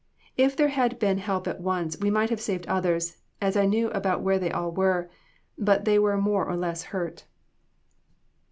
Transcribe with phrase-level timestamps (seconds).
[0.35, 3.91] If there had been help at once, we might have saved others, as I knew
[3.91, 5.11] about where they all were,
[5.59, 7.25] but they were more or less hurt."